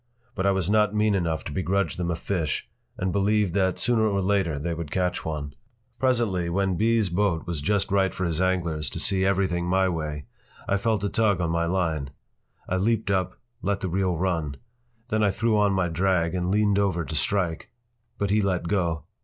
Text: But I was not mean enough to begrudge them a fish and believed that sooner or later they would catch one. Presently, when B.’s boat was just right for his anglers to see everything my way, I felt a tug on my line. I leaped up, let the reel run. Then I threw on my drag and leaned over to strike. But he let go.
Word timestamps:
But 0.33 0.47
I 0.47 0.51
was 0.51 0.67
not 0.67 0.95
mean 0.95 1.13
enough 1.13 1.43
to 1.43 1.51
begrudge 1.51 1.97
them 1.97 2.09
a 2.09 2.15
fish 2.15 2.67
and 2.97 3.11
believed 3.11 3.53
that 3.53 3.77
sooner 3.77 4.07
or 4.07 4.19
later 4.19 4.57
they 4.57 4.73
would 4.73 4.89
catch 4.89 5.23
one. 5.23 5.53
Presently, 5.99 6.49
when 6.49 6.75
B.’s 6.75 7.09
boat 7.09 7.45
was 7.45 7.61
just 7.61 7.91
right 7.91 8.11
for 8.11 8.25
his 8.25 8.41
anglers 8.41 8.89
to 8.89 8.99
see 8.99 9.23
everything 9.23 9.67
my 9.67 9.87
way, 9.87 10.25
I 10.67 10.77
felt 10.77 11.03
a 11.03 11.09
tug 11.09 11.39
on 11.39 11.51
my 11.51 11.67
line. 11.67 12.09
I 12.67 12.77
leaped 12.77 13.11
up, 13.11 13.35
let 13.61 13.81
the 13.81 13.89
reel 13.89 14.17
run. 14.17 14.57
Then 15.09 15.21
I 15.23 15.29
threw 15.29 15.55
on 15.55 15.71
my 15.71 15.87
drag 15.87 16.33
and 16.33 16.49
leaned 16.49 16.79
over 16.79 17.05
to 17.05 17.13
strike. 17.13 17.69
But 18.17 18.31
he 18.31 18.41
let 18.41 18.67
go. 18.67 19.03